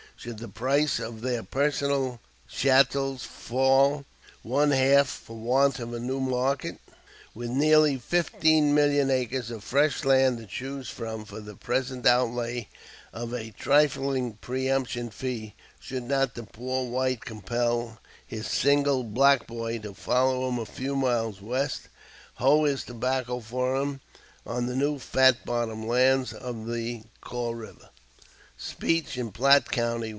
[0.17, 4.05] Should the price of their personal "chattels" fall
[4.43, 6.77] one half for want of a new market?
[7.33, 12.67] With nearly fifteen million acres of fresh land to choose from for the present outlay
[13.11, 19.79] of a trifling preemption fee, should not the poor white compel his single "black boy"
[19.79, 21.91] to follow him a few miles west, and
[22.45, 24.01] hoe his tobacco for him
[24.45, 27.89] on the new fat bottom lands of the Kaw River?
[28.63, 30.09] [Speech in Platte County.